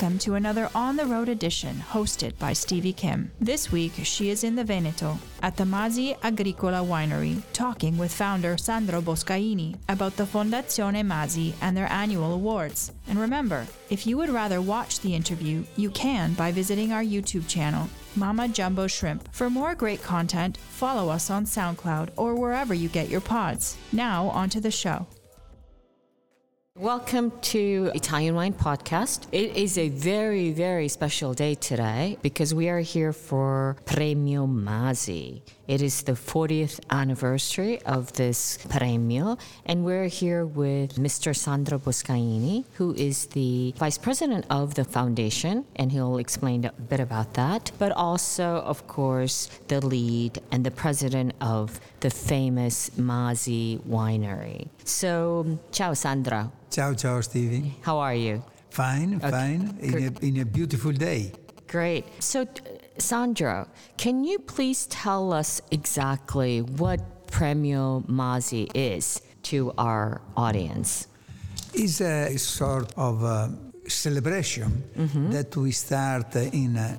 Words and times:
Welcome 0.00 0.20
to 0.20 0.36
another 0.36 0.70
On 0.76 0.94
the 0.94 1.06
Road 1.06 1.28
edition 1.28 1.82
hosted 1.90 2.38
by 2.38 2.52
Stevie 2.52 2.92
Kim. 2.92 3.32
This 3.40 3.72
week, 3.72 3.94
she 4.04 4.30
is 4.30 4.44
in 4.44 4.54
the 4.54 4.62
Veneto 4.62 5.18
at 5.42 5.56
the 5.56 5.64
Masi 5.64 6.16
Agricola 6.22 6.86
Winery 6.86 7.42
talking 7.52 7.98
with 7.98 8.14
founder 8.14 8.56
Sandro 8.56 9.00
Boscaini 9.00 9.76
about 9.88 10.16
the 10.16 10.22
Fondazione 10.22 11.04
Masi 11.04 11.52
and 11.60 11.76
their 11.76 11.90
annual 11.90 12.32
awards. 12.32 12.92
And 13.08 13.18
remember, 13.18 13.66
if 13.90 14.06
you 14.06 14.16
would 14.18 14.30
rather 14.30 14.62
watch 14.62 15.00
the 15.00 15.16
interview, 15.16 15.64
you 15.74 15.90
can 15.90 16.34
by 16.34 16.52
visiting 16.52 16.92
our 16.92 17.02
YouTube 17.02 17.48
channel, 17.48 17.88
Mama 18.14 18.46
Jumbo 18.46 18.86
Shrimp. 18.86 19.28
For 19.34 19.50
more 19.50 19.74
great 19.74 20.00
content, 20.00 20.58
follow 20.58 21.08
us 21.08 21.28
on 21.28 21.44
SoundCloud 21.44 22.10
or 22.14 22.36
wherever 22.36 22.72
you 22.72 22.88
get 22.88 23.08
your 23.08 23.20
pods. 23.20 23.76
Now, 23.90 24.28
on 24.28 24.48
to 24.50 24.60
the 24.60 24.70
show. 24.70 25.08
Welcome 26.78 27.32
to 27.40 27.90
Italian 27.92 28.36
Wine 28.36 28.52
Podcast. 28.52 29.26
It 29.32 29.56
is 29.56 29.76
a 29.76 29.88
very, 29.88 30.52
very 30.52 30.86
special 30.86 31.34
day 31.34 31.56
today 31.56 32.18
because 32.22 32.54
we 32.54 32.68
are 32.68 32.78
here 32.78 33.12
for 33.12 33.76
Premio 33.84 34.46
Masi. 34.46 35.42
It 35.66 35.82
is 35.82 36.02
the 36.02 36.12
40th 36.12 36.78
anniversary 36.88 37.82
of 37.82 38.12
this 38.12 38.58
premio, 38.68 39.40
and 39.66 39.84
we're 39.84 40.06
here 40.06 40.46
with 40.46 40.94
Mr. 40.94 41.34
Sandro 41.34 41.80
Boscaini, 41.80 42.64
who 42.74 42.94
is 42.94 43.26
the 43.26 43.74
vice 43.76 43.98
president 43.98 44.46
of 44.48 44.76
the 44.76 44.84
foundation, 44.84 45.64
and 45.74 45.90
he'll 45.90 46.18
explain 46.18 46.64
a 46.64 46.72
bit 46.72 47.00
about 47.00 47.34
that. 47.34 47.72
But 47.80 47.90
also, 47.90 48.62
of 48.64 48.86
course, 48.86 49.50
the 49.66 49.84
lead 49.84 50.38
and 50.52 50.64
the 50.64 50.70
president 50.70 51.34
of 51.40 51.80
the 52.00 52.10
famous 52.10 52.90
Masi 52.90 53.80
winery. 53.80 54.68
So, 54.84 55.58
ciao, 55.72 55.92
Sandro. 55.92 56.52
Ciao, 56.78 56.94
ciao, 56.94 57.20
Stevie. 57.20 57.74
How 57.82 57.98
are 57.98 58.14
you? 58.14 58.40
Fine, 58.70 59.16
Okay, 59.16 59.30
fine. 59.32 59.76
In 59.80 59.94
a, 59.94 60.24
in 60.24 60.40
a 60.42 60.44
beautiful 60.44 60.92
day. 60.92 61.32
Great. 61.66 62.04
So, 62.22 62.46
Sandro, 62.98 63.66
can 63.96 64.22
you 64.22 64.38
please 64.38 64.86
tell 64.86 65.32
us 65.32 65.60
exactly 65.72 66.62
what 66.62 67.26
Premio 67.26 68.06
Masi 68.06 68.70
is 68.76 69.20
to 69.50 69.72
our 69.76 70.20
audience? 70.36 71.08
It's 71.74 72.00
a 72.00 72.36
sort 72.36 72.92
of 72.96 73.24
uh, 73.24 73.48
celebration 73.88 74.84
that 75.32 75.56
we 75.56 75.72
start 75.72 76.36
in 76.36 76.76
uh, 76.76 76.96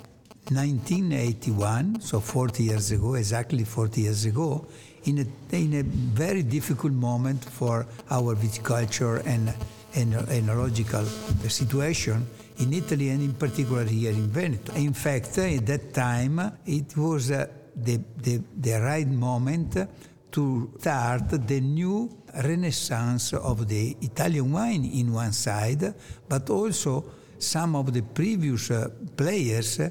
1981, 0.51 2.01
so 2.01 2.19
40 2.19 2.63
years 2.63 2.91
ago, 2.91 3.13
exactly 3.13 3.63
40 3.63 4.01
years 4.01 4.25
ago, 4.25 4.67
in 5.05 5.19
a, 5.19 5.55
in 5.55 5.73
a 5.75 5.83
very 5.83 6.43
difficult 6.43 6.93
moment 6.93 7.43
for 7.43 7.85
our 8.09 8.35
viticulture 8.35 9.25
and, 9.25 9.53
and 9.95 10.13
enological 10.13 11.05
situation 11.49 12.25
in 12.57 12.73
Italy 12.73 13.09
and 13.09 13.21
in 13.21 13.33
particular 13.33 13.85
here 13.85 14.11
in 14.11 14.27
Veneto. 14.27 14.73
In 14.73 14.93
fact, 14.93 15.37
at 15.37 15.65
that 15.65 15.93
time, 15.93 16.59
it 16.65 16.95
was 16.97 17.31
uh, 17.31 17.47
the, 17.75 17.99
the, 18.17 18.41
the 18.57 18.79
right 18.81 19.07
moment 19.07 19.77
to 20.31 20.71
start 20.79 21.29
the 21.47 21.61
new 21.61 22.09
renaissance 22.43 23.33
of 23.33 23.67
the 23.67 23.97
Italian 24.01 24.51
wine 24.51 24.85
in 24.85 25.11
one 25.13 25.31
side, 25.31 25.93
but 26.27 26.49
also 26.49 27.03
some 27.39 27.75
of 27.75 27.93
the 27.93 28.01
previous 28.01 28.69
uh, 28.69 28.89
players 29.15 29.79
uh, 29.79 29.89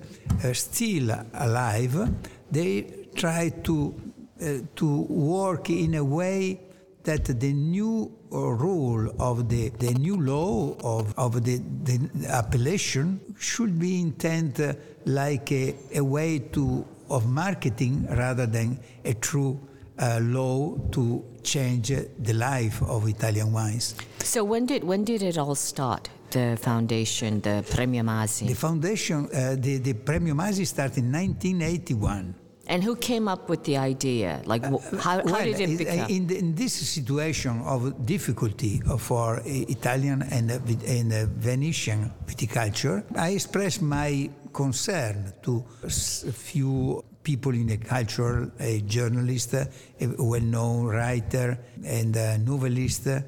still 0.53 1.11
alive. 1.35 2.15
They 2.51 3.09
try 3.15 3.49
to 3.65 3.95
uh, 4.41 4.59
to 4.77 5.03
work 5.03 5.71
in 5.71 5.95
a 5.95 6.05
way 6.05 6.61
that 7.05 7.25
the 7.25 7.53
new 7.53 8.13
uh, 8.31 8.37
rule 8.37 9.15
of 9.19 9.49
the, 9.49 9.71
the 9.79 9.95
new 9.95 10.21
law 10.21 10.77
of, 10.83 11.15
of 11.17 11.45
the, 11.45 11.57
the 11.85 12.27
appellation 12.29 13.21
should 13.39 13.79
be 13.79 14.01
intended 14.01 14.77
like 15.07 15.51
a, 15.53 15.75
a 15.95 16.05
way 16.05 16.39
to 16.39 16.87
of 17.11 17.27
marketing 17.27 18.07
rather 18.11 18.47
than 18.47 18.79
a 19.05 19.15
true 19.15 19.59
uh, 19.99 20.19
law 20.23 20.77
to 20.93 21.25
change 21.43 21.89
the 21.89 22.33
life 22.35 22.83
of 22.83 23.09
Italian 23.09 23.53
wines. 23.53 23.95
So, 24.21 24.45
when 24.45 24.67
did 24.67 24.85
when 24.85 25.05
did 25.05 25.23
it 25.23 25.39
all 25.39 25.55
start? 25.55 26.11
The 26.31 26.59
foundation, 26.61 27.41
the 27.41 27.65
Premio 27.67 28.03
The 28.47 28.55
foundation, 28.55 29.31
uh, 29.35 29.57
the, 29.59 29.79
the 29.79 29.95
Premio 29.95 30.35
Masi 30.35 30.67
started 30.67 30.99
in 30.99 31.11
1981. 31.11 32.35
And 32.69 32.85
who 32.85 32.95
came 32.97 33.29
up 33.29 33.49
with 33.49 33.65
the 33.65 33.77
idea? 33.79 34.43
Like, 34.45 34.65
wh- 34.65 34.83
how, 34.99 35.19
how 35.19 35.25
Well, 35.25 35.45
did 35.45 35.61
it 35.61 35.79
become? 35.79 36.11
In, 36.11 36.31
in 36.31 36.55
this 36.55 36.75
situation 36.75 37.63
of 37.65 38.07
difficulty 38.07 38.81
for 38.99 39.39
uh, 39.39 39.43
Italian 39.45 40.23
and, 40.31 40.51
uh, 40.51 40.59
and 40.87 41.13
uh, 41.13 41.27
Venetian 41.37 42.13
viticulture, 42.27 43.05
I 43.17 43.31
expressed 43.31 43.83
my 43.83 44.31
concern 44.53 45.33
to 45.43 45.65
a 45.85 45.91
few 45.91 47.05
people 47.23 47.53
in 47.53 47.67
the 47.67 47.79
culture, 47.79 48.51
a 48.61 48.81
journalist, 48.83 49.55
a 49.55 49.69
well-known 50.01 50.87
writer, 50.87 51.59
and 51.85 52.15
a 52.17 52.39
novelist, 52.39 53.07
uh, 53.07 53.21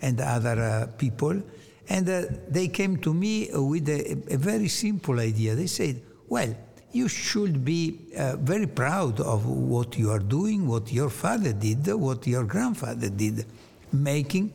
and 0.00 0.20
other 0.20 0.60
uh, 0.60 0.86
people. 0.96 1.42
And 1.88 2.08
uh, 2.08 2.22
they 2.48 2.68
came 2.68 2.98
to 2.98 3.14
me 3.14 3.48
with 3.52 3.88
a, 3.88 4.12
a 4.34 4.36
very 4.36 4.68
simple 4.68 5.18
idea. 5.18 5.54
They 5.54 5.66
said, 5.66 6.02
well, 6.28 6.54
you 6.92 7.08
should 7.08 7.64
be 7.64 7.98
uh, 8.16 8.36
very 8.36 8.66
proud 8.66 9.20
of 9.20 9.46
what 9.46 9.98
you 9.98 10.10
are 10.10 10.18
doing, 10.18 10.66
what 10.66 10.92
your 10.92 11.10
father 11.10 11.52
did, 11.52 11.86
what 11.92 12.26
your 12.26 12.44
grandfather 12.44 13.10
did, 13.10 13.44
making 13.92 14.52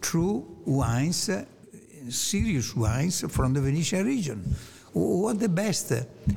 true 0.00 0.46
wines, 0.64 1.28
uh, 1.28 1.44
serious 2.08 2.74
wines 2.76 3.24
from 3.28 3.52
the 3.52 3.60
Venetian 3.60 4.06
region. 4.06 4.42
What 4.92 5.40
the 5.40 5.48
best 5.48 5.92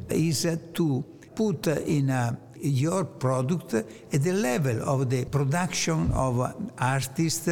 is 0.09 0.45
uh, 0.45 0.57
to 0.73 1.03
put 1.35 1.67
in 1.67 2.09
uh, 2.09 2.35
your 2.61 3.05
product 3.05 3.73
at 3.73 4.23
the 4.23 4.33
level 4.33 4.81
of 4.83 5.09
the 5.09 5.25
production 5.25 6.11
of 6.11 6.71
artists, 6.77 7.49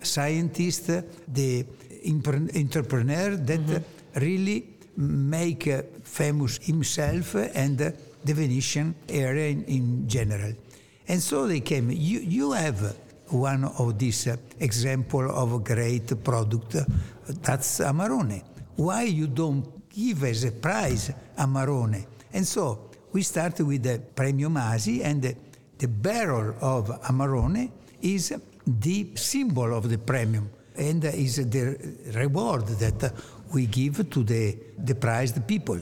scientists, 0.00 0.90
the 1.28 1.66
entrepreneur 2.54 3.36
that 3.36 3.82
really 4.16 4.75
make 4.96 5.68
famous 6.04 6.58
himself 6.58 7.34
and 7.34 7.78
the 7.78 8.34
Venetian 8.34 8.94
area 9.08 9.48
in, 9.48 9.64
in 9.64 10.08
general. 10.08 10.52
And 11.08 11.22
so 11.22 11.46
they 11.46 11.60
came. 11.60 11.90
You, 11.90 12.20
you 12.20 12.52
have 12.52 12.96
one 13.28 13.64
of 13.64 13.98
these 13.98 14.26
uh, 14.26 14.36
example 14.60 15.30
of 15.30 15.52
a 15.52 15.58
great 15.58 16.22
product. 16.24 16.76
uh, 16.76 16.84
that's 17.42 17.80
Amarone. 17.80 18.42
Why 18.76 19.02
you 19.02 19.26
don't 19.26 19.88
give 19.88 20.24
as 20.24 20.44
a 20.44 20.52
prize 20.52 21.12
Amarone? 21.38 22.04
And 22.32 22.46
so 22.46 22.90
we 23.12 23.22
started 23.22 23.66
with 23.66 23.82
the 23.82 24.00
Premio 24.14 24.48
Masi, 24.48 25.04
and 25.04 25.22
the, 25.22 25.36
the 25.78 25.88
barrel 25.88 26.54
of 26.60 26.88
Amarone 27.02 27.70
is 28.02 28.34
the 28.66 29.10
symbol 29.14 29.74
of 29.74 29.88
the 29.88 29.98
premium 29.98 30.50
and 30.76 31.04
is 31.04 31.36
the 31.36 31.78
reward 32.14 32.66
that 32.66 33.12
we 33.52 33.66
give 33.66 34.10
to 34.10 34.22
the, 34.22 34.56
prized 35.00 35.46
people. 35.46 35.80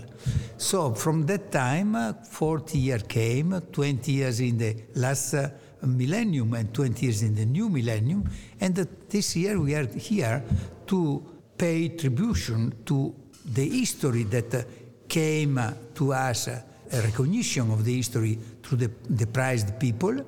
So 0.56 0.94
from 0.94 1.26
that 1.26 1.50
time, 1.50 1.94
uh, 1.94 2.12
40 2.12 2.78
years 2.78 3.02
came, 3.02 3.60
20 3.72 4.12
years 4.12 4.40
in 4.40 4.58
the 4.58 4.76
last 4.94 5.34
uh, 5.34 5.50
millennium 5.82 6.54
and 6.54 6.72
20 6.72 7.04
years 7.04 7.22
in 7.22 7.34
the 7.34 7.44
new 7.44 7.68
millennium, 7.68 8.28
and 8.60 8.74
this 9.08 9.36
year 9.36 9.60
we 9.60 9.74
are 9.74 9.86
here 9.86 10.42
to 10.86 11.24
pay 11.56 11.88
tribute 11.88 12.86
to 12.86 13.14
the 13.44 13.68
history 13.68 14.24
that 14.24 14.54
uh, 14.54 14.62
came 15.08 15.60
to 15.94 16.12
us, 16.12 16.48
a 16.48 16.64
recognition 16.92 17.70
of 17.70 17.84
the 17.84 17.96
history 17.96 18.38
through 18.62 18.78
the, 18.78 19.26
prized 19.26 19.78
people, 19.78 20.24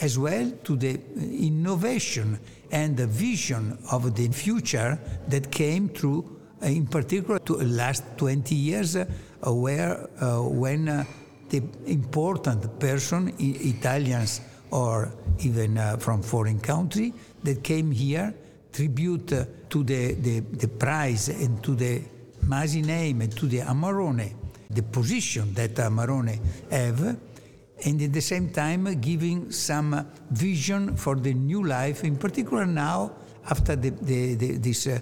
as 0.00 0.18
well 0.18 0.50
to 0.64 0.76
the 0.76 1.00
innovation 1.16 2.38
and 2.70 2.96
the 2.96 3.06
vision 3.06 3.78
of 3.90 4.14
the 4.14 4.28
future 4.28 4.98
that 5.28 5.50
came 5.50 5.88
through, 5.88 6.37
in 6.62 6.86
particular, 6.86 7.38
to 7.40 7.56
the 7.56 7.64
last 7.64 8.04
20 8.16 8.54
years, 8.54 8.96
uh, 8.96 9.06
where 9.52 10.08
uh, 10.20 10.42
when 10.42 10.88
uh, 10.88 11.04
the 11.48 11.62
important 11.86 12.78
person, 12.78 13.32
Italians 13.38 14.40
or 14.70 15.12
even 15.40 15.78
uh, 15.78 15.96
from 15.96 16.22
foreign 16.22 16.60
country, 16.60 17.12
that 17.42 17.62
came 17.62 17.90
here, 17.90 18.34
tribute 18.72 19.32
uh, 19.32 19.44
to 19.70 19.82
the, 19.84 20.14
the, 20.14 20.40
the 20.40 20.68
prize 20.68 21.28
and 21.28 21.62
to 21.62 21.74
the 21.74 22.02
Masi 22.44 22.84
name 22.84 23.22
and 23.22 23.36
to 23.36 23.46
the 23.46 23.60
Amarone, 23.60 24.32
the 24.70 24.82
position 24.82 25.54
that 25.54 25.74
Amarone 25.74 26.38
have, 26.70 27.16
and 27.84 28.02
at 28.02 28.12
the 28.12 28.20
same 28.20 28.50
time 28.50 29.00
giving 29.00 29.50
some 29.52 30.06
vision 30.30 30.96
for 30.96 31.14
the 31.14 31.32
new 31.32 31.64
life, 31.64 32.04
in 32.04 32.16
particular 32.16 32.66
now 32.66 33.12
after 33.50 33.76
the, 33.76 33.90
the, 33.90 34.34
the, 34.34 34.56
this 34.58 34.86
uh, 34.86 35.00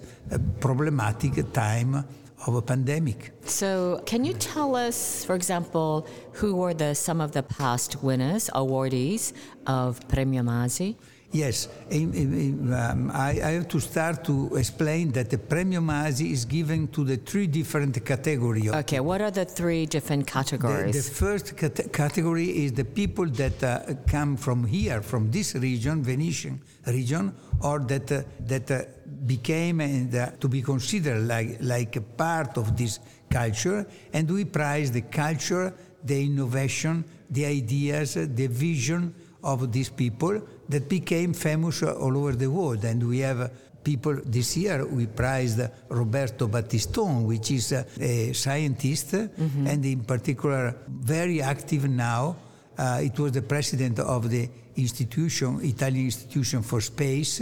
problematic 0.59 1.51
time 1.53 2.05
of 2.45 2.55
a 2.55 2.61
pandemic. 2.61 3.31
So, 3.45 4.01
can 4.05 4.23
you 4.23 4.33
tell 4.33 4.75
us, 4.75 5.25
for 5.25 5.35
example, 5.35 6.07
who 6.33 6.55
were 6.55 6.73
the 6.73 6.93
some 6.93 7.19
of 7.19 7.31
the 7.31 7.43
past 7.43 8.03
winners, 8.03 8.49
awardees 8.53 9.33
of 9.65 10.07
Premio 10.07 10.43
Masi? 10.43 10.95
Yes, 11.31 11.67
um, 11.91 13.11
I, 13.13 13.31
I, 13.43 13.51
have 13.51 13.67
to 13.67 13.81
start 13.81 14.23
to 14.25 14.55
explain 14.55 15.11
that 15.11 15.29
the 15.29 15.37
Premio 15.37 15.81
Masi 15.81 16.31
is 16.31 16.45
given 16.45 16.87
to 16.89 17.03
the 17.03 17.17
three 17.17 17.47
different 17.47 18.03
categories. 18.05 18.71
Okay, 18.71 19.01
what 19.01 19.21
are 19.21 19.29
the 19.29 19.43
three 19.43 19.85
different 19.85 20.25
categories? 20.25 20.95
The, 20.95 21.01
the 21.01 21.15
first 21.15 21.57
cat- 21.57 21.91
category 21.91 22.65
is 22.65 22.71
the 22.71 22.85
people 22.85 23.25
that 23.25 23.61
uh, 23.61 23.95
come 24.07 24.37
from 24.37 24.65
here, 24.65 25.01
from 25.01 25.29
this 25.29 25.53
region, 25.55 26.01
Venetian 26.01 26.61
region, 26.85 27.35
or 27.61 27.79
that 27.79 28.09
uh, 28.09 28.21
that 28.45 28.71
uh, 28.71 28.83
became 29.25 29.81
and 29.81 30.15
uh, 30.15 30.31
to 30.39 30.47
be 30.47 30.61
considered 30.61 31.27
like 31.27 31.57
like 31.59 31.97
a 31.97 32.01
part 32.01 32.57
of 32.57 32.77
this 32.77 32.99
culture, 33.29 33.85
and 34.13 34.31
we 34.31 34.45
prize 34.45 34.91
the 34.91 35.01
culture, 35.01 35.73
the 36.05 36.23
innovation, 36.23 37.03
the 37.29 37.45
ideas, 37.45 38.13
the 38.13 38.47
vision 38.47 39.13
of 39.43 39.71
these 39.71 39.89
people 39.89 40.41
that 40.69 40.89
became 40.89 41.33
famous 41.33 41.83
all 41.83 42.17
over 42.17 42.33
the 42.33 42.49
world. 42.49 42.83
And 42.83 43.07
we 43.07 43.19
have 43.19 43.51
people 43.83 44.19
this 44.25 44.57
year 44.57 44.85
we 44.85 45.07
prized 45.07 45.61
Roberto 45.89 46.47
Battiston, 46.47 47.25
which 47.25 47.51
is 47.51 47.71
a, 47.71 47.85
a 48.01 48.33
scientist 48.33 49.13
mm-hmm. 49.13 49.67
and 49.67 49.85
in 49.85 50.03
particular 50.03 50.75
very 50.87 51.41
active 51.41 51.87
now. 51.87 52.35
Uh, 52.77 52.99
it 53.01 53.17
was 53.17 53.31
the 53.31 53.41
president 53.41 53.99
of 53.99 54.29
the 54.29 54.49
institution, 54.75 55.59
Italian 55.63 56.05
Institution 56.05 56.61
for 56.63 56.81
Space. 56.81 57.41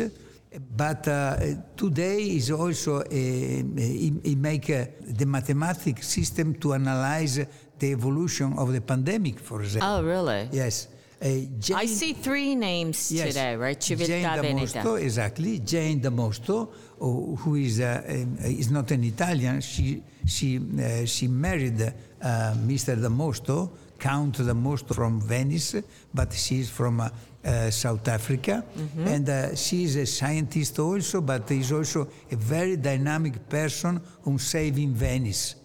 But 0.77 1.07
uh, 1.07 1.37
today 1.75 2.21
is 2.39 2.49
also 2.51 3.01
a, 3.01 3.03
he, 3.11 4.13
he 4.23 4.35
make 4.35 4.69
a, 4.69 4.87
the 5.01 5.25
mathematical 5.25 6.01
system 6.01 6.55
to 6.55 6.73
analyze 6.73 7.45
the 7.77 7.91
evolution 7.91 8.53
of 8.57 8.71
the 8.71 8.79
pandemic, 8.81 9.39
for 9.39 9.61
example. 9.61 9.89
Oh, 9.89 10.03
really? 10.03 10.47
Yes. 10.51 10.87
Uh, 11.25 11.47
Jane, 11.57 11.77
I 11.77 11.87
see 11.87 12.13
three 12.13 12.53
names 12.53 13.11
yes, 13.11 13.29
today, 13.29 13.55
right? 13.55 13.81
Civiltà 13.81 14.05
Jane 14.05 14.41
da 14.41 14.53
Mosto, 14.53 14.95
exactly. 14.95 15.63
Jane 15.63 15.99
da 15.99 16.11
Mosto, 16.11 16.71
who 16.99 17.55
is 17.55 17.79
uh, 17.79 18.03
is 18.43 18.69
not 18.69 18.91
an 18.91 19.03
Italian. 19.03 19.59
She 19.59 20.03
she 20.23 20.57
uh, 20.57 21.03
she 21.05 21.27
married 21.27 21.81
uh, 21.81 22.53
Mr. 22.67 23.01
da 23.01 23.09
Mosto, 23.09 23.71
Count 23.97 24.37
da 24.45 24.53
Mosto 24.53 24.93
from 24.93 25.19
Venice, 25.19 25.81
but 26.13 26.31
she's 26.31 26.69
from 26.69 26.99
uh, 26.99 27.09
uh, 27.43 27.71
South 27.71 28.07
Africa, 28.07 28.63
mm-hmm. 28.77 29.07
and 29.07 29.57
she 29.57 29.85
is 29.85 29.95
a 29.95 30.05
scientist 30.05 30.77
also, 30.77 31.21
but 31.21 31.49
is 31.49 31.71
also 31.71 32.07
a 32.31 32.35
very 32.35 32.77
dynamic 32.77 33.49
person 33.49 33.99
who 34.21 34.37
saving 34.37 34.93
Venice. 34.93 35.55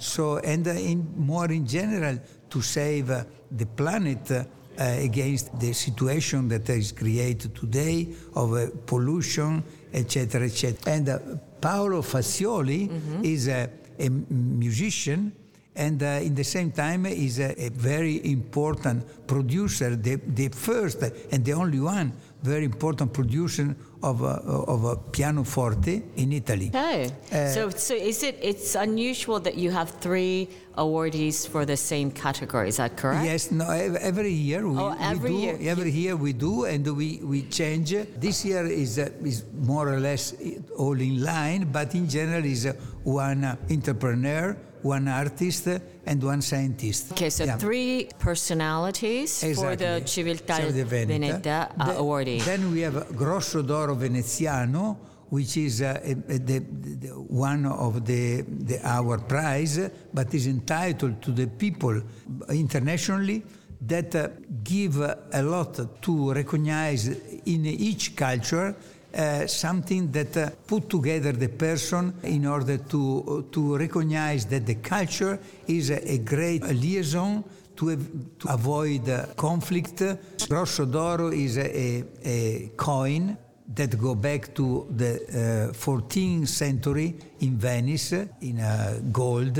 so 0.00 0.36
and 0.36 0.66
in 0.66 1.14
more 1.16 1.50
in 1.50 1.66
general 1.66 2.18
to 2.50 2.60
save 2.60 3.06
the 3.06 3.66
planet 3.74 4.30
uh, 4.78 4.84
against 4.98 5.58
the 5.58 5.72
situation 5.72 6.48
that 6.48 6.68
is 6.70 6.92
created 6.92 7.54
today 7.54 8.08
of 8.34 8.54
uh, 8.54 8.66
pollution, 8.86 9.62
etc., 9.92 10.46
etc. 10.46 10.78
And 10.86 11.08
uh, 11.08 11.18
Paolo 11.60 12.02
Fazioli 12.02 12.88
mm-hmm. 12.88 13.24
is 13.24 13.48
a, 13.48 13.68
a, 13.98 14.08
musician 14.08 15.32
and 15.74 16.02
uh, 16.02 16.20
in 16.22 16.34
the 16.34 16.44
same 16.44 16.70
time 16.70 17.06
is 17.06 17.38
a, 17.38 17.66
a, 17.66 17.70
very 17.70 18.30
important 18.30 19.26
producer, 19.26 19.96
the, 19.96 20.16
the 20.16 20.48
first 20.48 21.02
and 21.32 21.44
the 21.44 21.52
only 21.52 21.80
one 21.80 22.12
very 22.42 22.64
important 22.64 23.12
producer 23.12 23.74
of 24.02 24.22
a, 24.22 24.34
of 24.66 24.84
a 24.84 24.96
pianoforte 24.96 26.02
in 26.16 26.32
Italy. 26.32 26.68
Okay. 26.68 27.10
Uh, 27.30 27.46
so, 27.46 27.70
so 27.70 27.94
is 27.94 28.24
it? 28.24 28.36
It's 28.42 28.74
unusual 28.74 29.38
that 29.40 29.54
you 29.54 29.70
have 29.70 29.90
three 29.90 30.48
awardees 30.76 31.48
for 31.48 31.64
the 31.64 31.76
same 31.76 32.10
category. 32.10 32.68
Is 32.68 32.78
that 32.78 32.96
correct? 32.96 33.24
Yes. 33.24 33.52
No. 33.52 33.70
Every 33.70 34.32
year 34.32 34.68
we, 34.68 34.76
oh, 34.76 34.96
every 35.00 35.30
we 35.30 35.36
do. 35.36 35.42
Year. 35.42 35.58
Every 35.70 35.90
year 35.92 36.16
we 36.16 36.32
do, 36.32 36.64
and 36.64 36.84
we 36.96 37.20
we 37.22 37.42
change. 37.42 37.94
This 38.18 38.44
year 38.44 38.66
is 38.66 38.98
uh, 38.98 39.10
is 39.24 39.44
more 39.54 39.88
or 39.88 40.00
less 40.00 40.34
all 40.76 41.00
in 41.00 41.22
line, 41.22 41.70
but 41.70 41.94
in 41.94 42.08
general 42.08 42.44
is 42.44 42.66
uh, 42.66 42.72
one 43.04 43.44
entrepreneur 43.70 44.56
one 44.82 45.08
artist 45.08 45.68
and 46.04 46.22
one 46.22 46.42
scientist. 46.42 47.12
Okay, 47.12 47.30
so 47.30 47.44
yeah. 47.44 47.56
three 47.56 48.08
personalities 48.18 49.42
exactly. 49.42 49.54
for 49.54 49.76
the 49.76 50.02
Civiltà 50.04 50.58
Veneta, 50.60 51.06
Veneta 51.06 51.72
uh, 51.78 51.86
the, 51.86 51.92
awardee. 51.92 52.44
Then 52.44 52.72
we 52.72 52.80
have 52.80 53.16
Grosso 53.16 53.62
d'Oro 53.62 53.94
Veneziano, 53.94 54.98
which 55.28 55.56
is 55.56 55.80
uh, 55.80 55.98
the, 56.26 56.58
the, 56.58 57.08
one 57.08 57.64
of 57.66 58.04
the, 58.04 58.44
our 58.82 59.18
prize, 59.18 59.90
but 60.12 60.34
is 60.34 60.46
entitled 60.46 61.22
to 61.22 61.30
the 61.30 61.46
people 61.46 62.02
internationally 62.50 63.42
that 63.84 64.14
uh, 64.14 64.28
give 64.62 65.00
a 65.00 65.42
lot 65.42 66.02
to 66.02 66.32
recognize 66.32 67.08
in 67.08 67.66
each 67.66 68.14
culture 68.14 68.76
uh, 69.14 69.46
something 69.46 70.10
that 70.10 70.36
uh, 70.36 70.50
put 70.66 70.88
together 70.88 71.32
the 71.32 71.48
person 71.48 72.14
in 72.22 72.46
order 72.46 72.78
to, 72.78 73.46
to 73.52 73.76
recognize 73.76 74.46
that 74.46 74.64
the 74.64 74.76
culture 74.76 75.38
is 75.66 75.90
a, 75.90 76.12
a 76.12 76.18
great 76.18 76.62
liaison 76.62 77.44
to, 77.76 77.96
to 78.38 78.48
avoid 78.48 79.08
uh, 79.08 79.26
conflict. 79.36 80.02
Grosso 80.48 80.86
d'oro 80.86 81.28
is 81.28 81.58
a, 81.58 82.04
a, 82.24 82.70
coin 82.76 83.36
that 83.74 83.98
go 83.98 84.14
back 84.14 84.54
to 84.54 84.86
the 84.90 85.70
uh, 85.70 85.72
14th 85.72 86.48
century 86.48 87.14
in 87.40 87.56
Venice 87.56 88.12
in 88.40 88.60
uh, 88.60 89.00
gold 89.10 89.58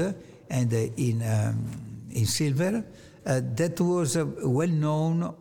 and 0.49 0.73
uh, 0.73 0.77
in, 0.97 1.23
um, 1.23 2.09
in 2.11 2.27
silver. 2.27 2.85
that 3.25 3.81
was 3.81 4.17
well 4.17 4.69
known 4.69 5.35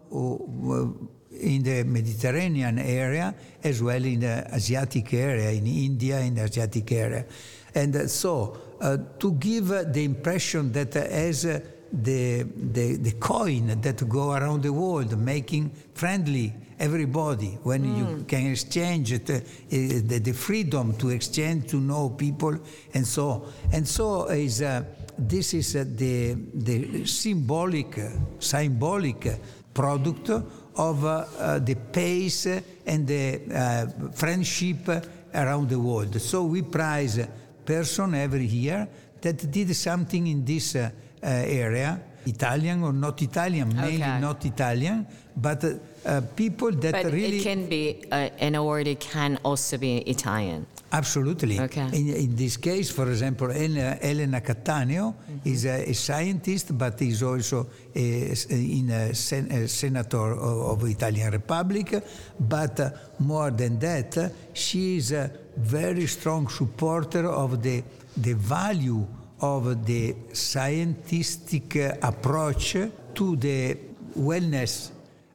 in 1.42 1.64
the 1.64 1.84
Mediterranean 1.84 2.80
area 2.80 3.34
as 3.64 3.82
well 3.82 4.04
in 4.04 4.22
the 4.22 4.48
Asiatic 4.54 5.14
area, 5.14 5.52
in 5.52 5.68
India, 5.68 6.20
in 6.20 6.36
the 6.36 6.44
Asiatic 6.44 6.92
area. 6.92 7.26
And 7.74 7.96
uh, 7.96 8.08
so 8.08 8.58
uh, 8.80 8.98
to 9.20 9.34
give 9.34 9.72
uh, 9.72 9.84
the 9.84 10.04
impression 10.04 10.72
that 10.72 10.96
as 10.96 11.46
uh, 11.46 11.60
the, 11.92 12.44
the, 12.44 12.96
the 12.96 13.12
coin 13.14 13.82
that 13.82 14.08
go 14.08 14.32
around 14.32 14.64
the 14.64 14.72
world 14.72 15.18
making 15.18 15.72
friendly 15.94 16.54
everybody 16.80 17.60
when 17.64 17.84
mm. 17.84 17.98
you 17.98 18.24
can 18.26 18.48
exchange 18.52 19.12
it, 19.12 19.30
uh, 19.30 19.40
the, 19.70 20.20
the, 20.20 20.32
freedom 20.32 20.96
to 20.98 21.10
exchange 21.10 21.70
to 21.70 21.78
know 21.78 22.10
people 22.10 22.58
and 22.94 23.06
so 23.06 23.46
and 23.72 23.88
so 23.88 24.26
is 24.26 24.62
uh, 24.62 24.84
this 25.18 25.54
is 25.54 25.76
uh, 25.76 25.84
the 25.96 26.34
the 26.56 27.06
symbolic 27.06 28.00
symbolic 28.40 29.40
product 29.74 30.32
of 30.76 31.04
uh, 31.04 31.26
uh, 31.38 31.60
the 31.60 31.76
pace 31.76 32.46
and 32.86 33.08
the 33.08 33.42
uh, 33.54 34.12
friendship 34.14 34.88
around 35.34 35.70
the 35.70 35.80
world. 35.80 36.20
So 36.22 36.44
we 36.46 36.62
prize 36.62 37.18
a 37.18 37.28
person 37.66 38.16
every 38.16 38.46
year 38.46 38.88
that 39.22 39.52
did 39.52 39.76
something 39.76 40.28
in 40.28 40.44
this 40.46 40.76
area, 41.22 42.02
Italian 42.26 42.84
or 42.84 42.94
not 42.94 43.22
Italian, 43.22 43.76
mainly 43.76 44.02
okay. 44.02 44.20
not 44.20 44.46
Italian, 44.46 45.06
but 45.36 45.64
uh, 46.06 46.22
people 46.36 46.72
that 46.72 46.92
but 46.92 47.06
really. 47.06 47.38
It 47.38 47.44
can 47.44 47.68
be 47.68 48.04
uh, 48.12 48.30
an 48.40 48.56
award. 48.56 48.88
It 48.88 49.00
can 49.00 49.40
also 49.44 49.78
be 49.78 49.98
Italian. 50.00 50.66
Absolutely. 50.92 51.60
Okay. 51.60 51.88
In, 51.94 52.10
in 52.10 52.36
this 52.36 52.58
case, 52.58 52.92
for 52.92 53.10
example, 53.10 53.50
Elena, 53.50 53.98
Elena 54.02 54.42
Cattaneo 54.42 55.14
mm-hmm. 55.14 55.50
is 55.50 55.66
a, 55.66 55.90
a, 55.90 55.94
scientist, 55.94 56.78
but 56.78 57.02
is 57.02 57.24
also 57.24 57.68
a, 57.96 58.34
in 58.50 58.90
a, 58.90 59.14
sen, 59.16 59.50
a 59.52 59.68
senator 59.68 60.34
of, 60.34 60.84
of, 60.84 60.90
Italian 60.90 61.32
Republic. 61.32 62.04
But 62.38 62.80
uh, 62.80 62.90
more 63.20 63.52
than 63.52 63.80
that, 63.80 64.34
she 64.54 64.98
is 64.98 65.14
a 65.14 65.32
very 65.56 66.08
strong 66.08 66.50
supporter 66.50 67.30
of 67.30 67.62
the 67.62 67.84
the 68.18 68.34
value 68.34 69.06
of 69.42 69.86
the 69.86 70.16
scientific 70.34 71.76
approach 72.04 72.74
to 73.14 73.36
the 73.38 73.78
wellness 74.18 74.92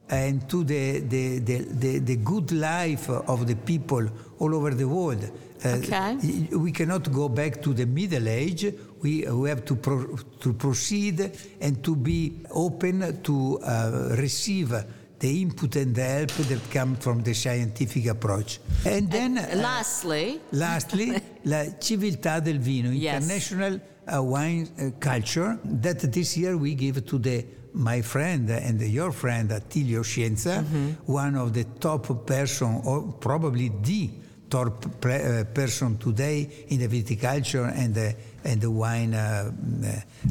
and 0.09 0.47
to 0.49 0.63
the, 0.63 0.99
the, 0.99 1.39
the, 1.39 1.57
the, 1.59 1.99
the 1.99 2.15
good 2.17 2.51
life 2.53 3.09
of 3.09 3.45
the 3.45 3.55
people 3.55 4.07
all 4.39 4.55
over 4.55 4.71
the 4.73 4.87
world. 4.87 5.29
Uh, 5.63 5.69
okay. 5.69 6.17
We 6.55 6.71
cannot 6.71 7.11
go 7.11 7.29
back 7.29 7.61
to 7.63 7.73
the 7.73 7.85
Middle 7.85 8.27
Age. 8.27 8.73
We, 9.01 9.27
we 9.27 9.49
have 9.49 9.65
to, 9.65 9.75
pro, 9.75 10.17
to 10.39 10.53
proceed 10.53 11.31
and 11.61 11.83
to 11.83 11.95
be 11.95 12.41
open 12.51 13.21
to 13.23 13.59
uh, 13.59 14.15
receive 14.17 14.73
the 15.19 15.41
input 15.41 15.75
and 15.75 15.95
the 15.95 16.03
help 16.03 16.31
that 16.31 16.61
come 16.71 16.95
from 16.95 17.23
the 17.23 17.33
scientific 17.33 18.05
approach. 18.07 18.59
And 18.85 19.09
then, 19.09 19.37
uh, 19.37 19.49
lastly, 19.55 20.41
lastly, 20.51 21.19
la 21.45 21.65
civiltà 21.79 22.39
del 22.39 22.59
vino, 22.59 22.91
yes. 22.91 23.23
international 23.23 23.79
uh, 24.13 24.21
wine 24.21 24.67
uh, 24.79 24.91
culture 24.99 25.59
that 25.63 25.99
this 26.11 26.37
year 26.37 26.55
we 26.55 26.75
give 26.75 27.05
to 27.05 27.17
the 27.17 27.45
my 27.73 28.01
friend 28.01 28.49
and 28.49 28.81
your 28.81 29.11
friend 29.11 29.51
Attilio 29.51 30.01
Scienza, 30.01 30.63
mm-hmm. 30.63 31.11
one 31.11 31.35
of 31.35 31.53
the 31.53 31.63
top 31.79 32.25
person, 32.25 32.81
or 32.83 33.03
probably 33.19 33.71
the 33.81 34.09
top 34.49 34.85
uh, 35.05 35.43
person 35.53 35.97
today 35.97 36.65
in 36.69 36.79
the 36.79 36.87
viticulture 36.87 37.71
and 37.75 37.93
the, 37.93 38.15
and 38.43 38.61
the 38.61 38.71
wine 38.71 39.13
uh, 39.13 39.51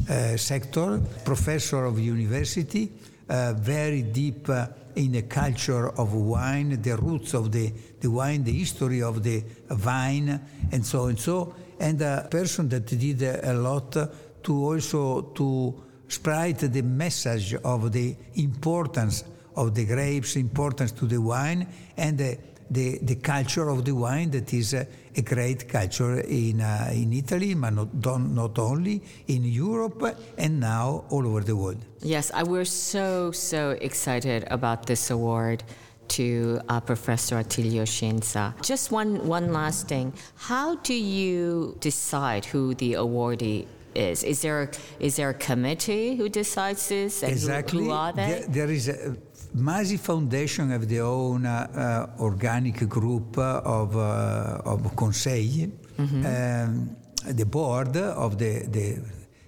uh, 0.09 0.37
sector, 0.37 0.99
professor 1.23 1.85
of 1.85 1.99
university, 1.99 2.91
uh, 3.29 3.53
very 3.53 4.03
deep 4.03 4.49
uh, 4.49 4.67
in 4.95 5.11
the 5.11 5.23
culture 5.23 5.89
of 5.89 6.13
wine, 6.13 6.81
the 6.81 6.97
roots 6.97 7.33
of 7.33 7.51
the, 7.51 7.71
the 7.99 8.09
wine, 8.09 8.43
the 8.43 8.51
history 8.51 9.01
of 9.01 9.21
the 9.21 9.43
vine, 9.69 10.41
and 10.71 10.85
so 10.85 11.05
and 11.05 11.19
so. 11.19 11.53
And 11.79 12.01
a 12.01 12.27
person 12.29 12.69
that 12.69 12.87
did 12.87 13.21
a 13.21 13.53
lot 13.53 13.91
to 13.91 14.65
also 14.65 15.21
to 15.35 15.83
spread 16.07 16.57
the 16.59 16.81
message 16.81 17.53
of 17.53 17.91
the 17.91 18.15
importance 18.35 19.23
of 19.55 19.75
the 19.75 19.85
grapes, 19.85 20.35
importance 20.35 20.91
to 20.93 21.05
the 21.05 21.19
wine, 21.19 21.67
and 21.97 22.17
the, 22.17 22.37
the, 22.69 22.99
the 23.01 23.15
culture 23.15 23.69
of 23.69 23.85
the 23.85 23.93
wine 23.93 24.31
that 24.31 24.53
is 24.53 24.73
a, 24.73 24.87
a 25.15 25.21
great 25.21 25.67
culture 25.69 26.19
in, 26.19 26.61
uh, 26.61 26.89
in 26.93 27.13
Italy, 27.13 27.53
but 27.53 27.73
not, 27.73 28.21
not 28.21 28.59
only 28.59 29.01
in 29.27 29.43
Europe 29.43 30.17
and 30.37 30.59
now 30.59 31.05
all 31.09 31.25
over 31.27 31.41
the 31.41 31.55
world. 31.55 31.77
Yes, 32.01 32.31
I, 32.33 32.43
we're 32.43 32.65
so, 32.65 33.31
so 33.31 33.71
excited 33.81 34.47
about 34.51 34.85
this 34.85 35.09
award 35.09 35.63
to 36.09 36.59
uh, 36.69 36.79
Professor 36.79 37.35
Attilio 37.35 37.83
Scienza. 37.83 38.53
Just 38.61 38.91
one, 38.91 39.27
one 39.27 39.51
last 39.51 39.87
thing. 39.87 40.13
How 40.35 40.75
do 40.75 40.93
you 40.93 41.75
decide 41.79 42.45
who 42.45 42.73
the 42.75 42.93
awardee 42.93 43.65
is? 43.93 44.23
Is 44.23 44.41
there 44.41 44.63
a, 44.63 44.69
is 45.03 45.17
there 45.17 45.29
a 45.29 45.33
committee 45.33 46.15
who 46.15 46.29
decides 46.29 46.87
this? 46.87 47.23
Exactly. 47.23 47.79
Who, 47.79 47.85
who 47.85 47.91
are 47.91 48.13
they? 48.13 48.27
There, 48.27 48.47
there 48.47 48.71
is 48.71 48.87
a 48.87 49.17
Masi 49.55 49.97
Foundation 49.99 50.69
have 50.69 50.87
their 50.87 51.03
own 51.03 51.45
uh, 51.45 52.15
organic 52.19 52.87
group 52.87 53.37
of, 53.37 53.95
uh, 53.95 54.61
of 54.65 54.95
conseil, 54.95 55.71
mm-hmm. 55.97 56.25
um, 56.25 56.95
the 57.35 57.45
board 57.45 57.97
of 57.97 58.37
the, 58.37 58.67
the 58.67 59.01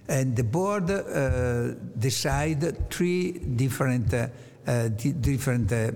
and 0.09 0.35
the 0.35 0.43
board 0.43 0.89
uh, 0.89 1.75
decide 1.97 2.89
three 2.89 3.31
different 3.31 4.11
uh, 4.11 4.27
uh, 4.67 4.87
different 4.87 5.71
uh, 5.71 5.91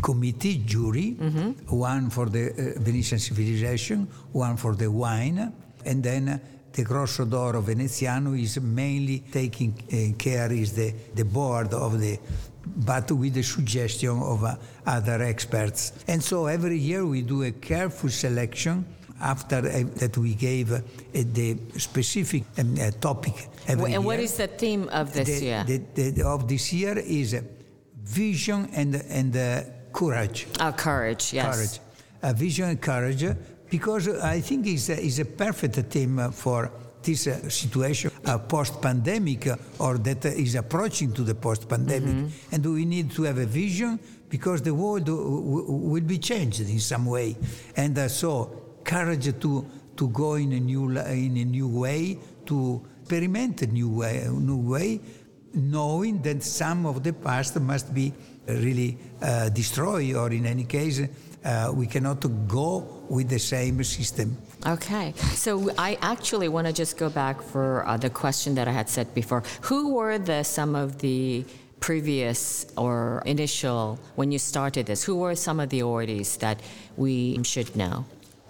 committee 0.00 0.58
jury, 0.64 1.16
mm-hmm. 1.18 1.76
one 1.76 2.08
for 2.08 2.26
the 2.26 2.74
Venetian 2.78 3.18
civilization, 3.18 4.06
one 4.32 4.56
for 4.56 4.74
the 4.74 4.90
wine, 4.90 5.52
and 5.84 6.02
then 6.02 6.40
the 6.72 6.82
Grosso 6.82 7.24
d'Oro 7.24 7.60
Veneziano 7.60 8.32
is 8.32 8.58
mainly 8.60 9.20
taking 9.30 9.74
care 10.16 10.50
is 10.52 10.72
the, 10.72 10.94
the 11.14 11.24
board 11.24 11.74
of 11.74 12.00
the 12.00 12.18
but 12.66 13.10
with 13.12 13.34
the 13.34 13.42
suggestion 13.42 14.10
of 14.20 14.44
uh, 14.44 14.56
other 14.86 15.22
experts. 15.22 15.92
And 16.08 16.22
so 16.22 16.46
every 16.46 16.78
year 16.78 17.04
we 17.04 17.22
do 17.22 17.42
a 17.44 17.52
careful 17.52 18.10
selection 18.10 18.84
after 19.20 19.56
uh, 19.56 19.84
that 19.96 20.16
we 20.18 20.34
gave 20.34 20.72
uh, 20.72 20.80
the 21.12 21.56
specific 21.76 22.44
um, 22.58 22.76
uh, 22.80 22.90
topic 23.00 23.48
every 23.66 23.84
and 23.84 23.92
year. 23.92 24.00
what 24.00 24.18
is 24.18 24.36
the 24.36 24.46
theme 24.46 24.88
of 24.90 25.12
this 25.12 25.40
the, 25.40 25.44
year? 25.44 25.64
The, 25.66 26.10
the, 26.10 26.26
of 26.26 26.48
this 26.48 26.72
year 26.72 26.98
is 26.98 27.40
vision 28.02 28.68
and, 28.72 28.96
and 29.08 29.36
uh, 29.36 29.62
courage. 29.92 30.46
Oh, 30.60 30.72
courage, 30.72 31.32
yes. 31.32 31.80
Courage. 32.22 32.36
vision 32.36 32.68
and 32.70 32.80
courage, 32.80 33.24
because 33.70 34.08
I 34.08 34.40
think 34.40 34.66
it's 34.66 34.88
it's 34.88 35.18
a 35.18 35.24
perfect 35.24 35.76
theme 35.92 36.30
for 36.32 36.70
this 37.04 37.26
uh, 37.26 37.48
situation 37.48 38.10
uh, 38.24 38.38
post-pandemic 38.38 39.46
uh, 39.46 39.56
or 39.78 39.98
that 39.98 40.24
is 40.24 40.54
approaching 40.54 41.12
to 41.12 41.22
the 41.22 41.34
post-pandemic. 41.34 42.14
Mm-hmm. 42.14 42.54
And 42.54 42.66
we 42.66 42.84
need 42.84 43.10
to 43.12 43.22
have 43.24 43.38
a 43.38 43.46
vision 43.46 43.98
because 44.28 44.62
the 44.62 44.74
world 44.74 45.08
will 45.08 46.00
be 46.02 46.18
changed 46.18 46.60
in 46.60 46.80
some 46.80 47.06
way. 47.06 47.36
And 47.76 48.10
so 48.10 48.78
courage 48.82 49.38
to, 49.40 49.66
to 49.96 50.08
go 50.08 50.34
in 50.34 50.52
a 50.52 50.60
new, 50.60 50.90
in 50.90 51.36
a 51.36 51.44
new 51.44 51.68
way, 51.68 52.18
to 52.46 52.84
experiment 53.04 53.62
a 53.62 53.66
new 53.66 53.90
way, 53.90 54.18
a 54.18 54.30
new 54.30 54.56
way, 54.56 55.00
knowing 55.52 56.22
that 56.22 56.42
some 56.42 56.86
of 56.86 57.02
the 57.02 57.12
past 57.12 57.60
must 57.60 57.92
be 57.94 58.12
really 58.46 58.96
uh, 59.22 59.48
destroyed 59.50 60.14
or 60.14 60.30
in 60.32 60.46
any 60.46 60.64
case 60.64 61.02
uh, 61.44 61.72
we 61.74 61.86
cannot 61.86 62.24
go 62.48 62.84
with 63.08 63.28
the 63.28 63.38
same 63.38 63.82
system. 63.84 64.36
Okay, 64.66 65.12
so 65.34 65.70
I 65.76 65.98
actually 66.00 66.48
want 66.48 66.66
to 66.66 66.72
just 66.72 66.96
go 66.96 67.10
back 67.10 67.42
for 67.42 67.86
uh, 67.86 67.96
the 67.96 68.10
question 68.10 68.54
that 68.54 68.66
I 68.66 68.72
had 68.72 68.88
said 68.88 69.14
before. 69.14 69.42
Who 69.62 69.94
were 69.94 70.18
the 70.18 70.42
some 70.42 70.74
of 70.74 70.98
the 70.98 71.44
previous 71.80 72.64
or 72.78 73.22
initial 73.26 73.98
when 74.14 74.32
you 74.32 74.38
started 74.38 74.86
this? 74.86 75.04
Who 75.04 75.16
were 75.16 75.34
some 75.34 75.60
of 75.60 75.68
the 75.68 75.80
authorities 75.80 76.38
that 76.38 76.60
we 76.96 77.42
should 77.44 77.76
know? 77.76 78.06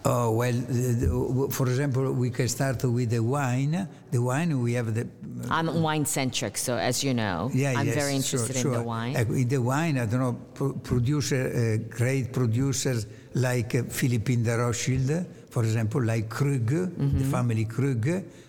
Oh, 0.06 0.32
well, 0.32 1.48
for 1.48 1.66
example, 1.66 2.12
we 2.12 2.28
can 2.28 2.46
start 2.48 2.84
with 2.84 3.08
the 3.08 3.22
wine. 3.22 3.88
The 4.10 4.20
wine, 4.20 4.60
we 4.60 4.74
have 4.74 4.94
the. 4.94 5.08
I'm 5.48 5.82
wine 5.82 6.04
centric, 6.04 6.58
so 6.58 6.76
as 6.76 7.02
you 7.02 7.14
know, 7.14 7.50
yeah, 7.54 7.72
I'm 7.74 7.86
yes, 7.86 7.94
very 7.94 8.14
interested 8.14 8.54
sure, 8.54 8.56
in 8.56 8.62
sure. 8.62 8.76
the 8.76 8.82
wine. 8.82 9.16
Uh, 9.16 9.32
in 9.32 9.48
the 9.48 9.62
wine, 9.62 9.98
I 9.98 10.04
don't 10.04 10.20
know, 10.20 10.72
producer, 10.82 11.48
uh, 11.48 11.88
great 11.88 12.32
producers 12.32 13.06
like 13.34 13.74
uh, 13.74 13.84
Philippine 13.84 14.42
de 14.42 14.56
Rothschild, 14.56 15.26
for 15.48 15.64
example, 15.64 16.02
like 16.02 16.28
Krug, 16.28 16.70
mm-hmm. 16.70 17.18
the 17.18 17.24
family 17.24 17.64
Krug, 17.64 18.06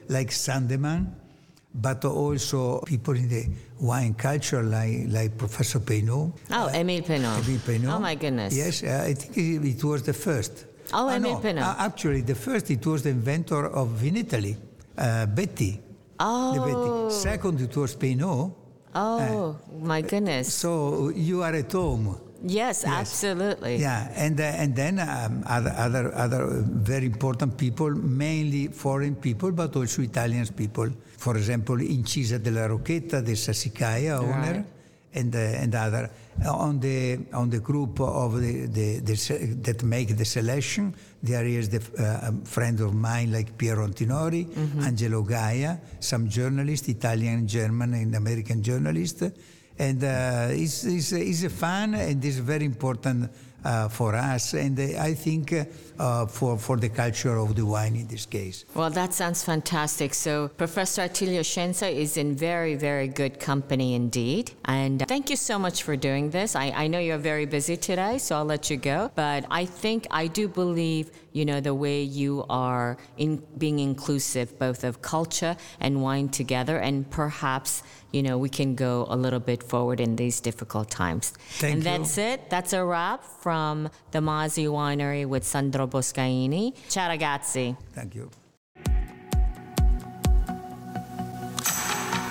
like 0.10 0.32
Sandeman, 0.32 1.08
but 1.74 2.04
also 2.04 2.82
people 2.82 3.16
in 3.16 3.30
the 3.30 3.48
wine 3.80 4.14
culture 4.14 4.62
like, 4.62 5.06
like 5.08 5.38
Professor 5.38 5.80
Peynaud. 5.80 6.34
Oh, 6.52 6.70
Emile 6.74 7.02
Peynaud. 7.02 7.40
Emile 7.40 7.60
Peynaud. 7.66 7.96
Oh, 7.96 8.00
my 8.00 8.16
goodness. 8.16 8.56
Yes, 8.56 8.84
uh, 8.84 9.06
I 9.08 9.14
think 9.14 9.66
it 9.66 9.84
was 9.84 10.04
the 10.04 10.14
first. 10.14 10.66
Oh, 10.94 11.10
Emile 11.10 11.34
no, 11.34 11.40
Peynaud. 11.40 11.62
Uh, 11.62 11.76
actually, 11.80 12.22
the 12.22 12.36
first, 12.36 12.70
it 12.70 12.86
was 12.86 13.04
the 13.04 13.10
inventor 13.10 13.68
of 13.68 13.90
Vinitaly, 13.90 14.56
uh, 14.98 15.26
Betti. 15.28 15.80
Oh. 16.20 17.10
Betti. 17.10 17.12
Second, 17.12 17.62
it 17.62 17.76
was 17.76 17.96
Peynaud. 17.96 18.56
Oh, 18.94 19.58
my 19.82 20.02
goodness. 20.02 20.54
So 20.54 21.10
you 21.10 21.44
are 21.44 21.54
at 21.54 21.72
home. 21.72 22.18
Yes, 22.48 22.84
yes. 22.84 22.94
absolutely. 22.94 23.78
Yeah, 23.78 24.12
and 24.14 24.40
uh, 24.40 24.44
and 24.44 24.76
then 24.76 25.00
um, 25.00 25.44
other 25.48 25.74
other 25.76 26.14
other 26.14 26.64
very 26.64 27.08
important 27.08 27.58
people, 27.58 27.90
mainly 27.90 28.68
foreign 28.68 29.16
people, 29.16 29.52
but 29.52 29.76
also 29.76 30.04
Italian 30.04 30.46
people. 30.50 30.90
For 31.18 31.38
example, 31.38 31.78
Incisa 31.78 32.38
della 32.40 32.68
Rocchetta, 32.68 33.24
the 33.26 33.34
Sassicaia 33.34 34.20
owner, 34.20 34.52
right. 34.52 34.66
And 35.16 35.34
uh, 35.34 35.40
and 35.40 35.74
other 35.74 36.10
on 36.46 36.80
the 36.82 37.20
on 37.34 37.50
the 37.50 37.60
group 37.60 38.02
of 38.02 38.42
the, 38.42 38.66
the, 38.66 39.00
the 39.00 39.56
that 39.62 39.82
make 39.84 40.18
the 40.18 40.26
selection. 40.26 40.94
There 41.24 41.46
is 41.46 41.70
the 41.70 41.82
uh, 41.98 42.32
friend 42.44 42.80
of 42.82 42.94
mine 42.94 43.32
like 43.32 43.58
Piero 43.58 43.88
Antinori, 43.88 44.46
mm-hmm. 44.46 44.82
Angelo 44.82 45.24
Gaja, 45.24 45.80
some 46.02 46.28
journalists, 46.28 46.90
Italian, 46.90 47.48
German, 47.48 47.94
and 47.94 48.14
American 48.14 48.62
journalists 48.62 49.24
and 49.78 50.04
uh, 50.04 50.48
it's, 50.52 50.86
it's, 50.86 51.12
it's 51.12 51.44
a 51.44 51.50
fun 51.50 51.96
and 51.96 52.24
it's 52.24 52.38
very 52.38 52.66
important 52.66 53.30
uh, 53.66 53.90
for 53.90 54.16
us 54.16 54.54
and 54.54 54.80
uh, 54.80 55.02
I 55.02 55.14
think 55.14 55.54
uh, 55.54 56.26
for, 56.28 56.58
for 56.58 56.78
the 56.78 56.90
culture 56.90 57.38
of 57.38 57.56
the 57.56 57.66
wine 57.66 57.96
in 57.96 58.08
this 58.08 58.26
case. 58.26 58.66
Well, 58.76 58.90
that 58.92 59.14
sounds 59.14 59.44
fantastic. 59.44 60.14
So, 60.14 60.50
Professor 60.50 61.04
Attilio 61.04 61.42
Scienza 61.42 61.90
is 61.90 62.18
in 62.18 62.36
very, 62.36 62.76
very 62.76 63.08
good 63.08 63.40
company 63.40 63.96
indeed. 63.96 64.52
And 64.66 65.06
thank 65.08 65.30
you 65.30 65.36
so 65.36 65.58
much 65.58 65.84
for 65.84 65.96
doing 65.96 66.30
this. 66.30 66.56
I, 66.56 66.72
I 66.72 66.88
know 66.88 67.00
you're 67.00 67.18
very 67.18 67.46
busy 67.46 67.78
today, 67.78 68.18
so 68.18 68.38
I'll 68.38 68.46
let 68.46 68.70
you 68.70 68.78
go. 68.78 69.12
But 69.16 69.46
I 69.50 69.66
think, 69.66 70.08
I 70.12 70.28
do 70.28 70.48
believe, 70.48 71.12
you 71.36 71.44
know, 71.44 71.60
the 71.60 71.74
way 71.74 72.02
you 72.02 72.46
are 72.50 72.98
in 73.18 73.44
being 73.58 73.80
inclusive 73.80 74.58
both 74.58 74.86
of 74.86 75.02
culture 75.02 75.58
and 75.82 76.02
wine 76.02 76.30
together, 76.30 76.78
and 76.78 77.10
perhaps 77.12 77.84
you 78.16 78.24
know, 78.24 78.38
we 78.38 78.48
can 78.48 78.76
go 78.76 79.06
a 79.10 79.18
little 79.18 79.42
bit 79.42 79.62
forward 79.62 80.00
in 80.00 80.16
these 80.16 80.40
difficult 80.40 80.90
times. 80.90 81.34
Thank 81.60 81.74
and 81.74 81.84
you. 81.84 81.90
that's 81.90 82.18
it. 82.18 82.50
That's 82.50 82.72
a 82.72 82.82
wrap 82.86 83.26
from 83.26 83.90
the 84.12 84.20
Masi 84.20 84.68
Winery 84.68 85.26
with 85.26 85.44
Sandro 85.44 85.86
Boscaini. 85.86 86.74
Ciao 86.88 87.10
ragazzi. 87.10 87.76
Thank 87.94 88.16
you. 88.16 88.32